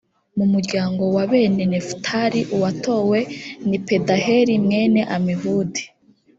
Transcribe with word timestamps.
mu 0.37 0.45
muryango 0.53 1.03
wa 1.15 1.23
bene 1.31 1.63
nefutali, 1.71 2.41
uwatowe 2.55 3.19
ni 3.67 3.77
pedaheli 3.87 4.53
mwene 4.65 5.01
amihudi. 5.15 5.83